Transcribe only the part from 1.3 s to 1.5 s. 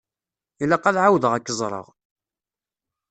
ad